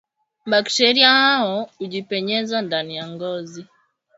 [0.45, 3.65] Bakteria hao hujipenyeza ndani ya ngozi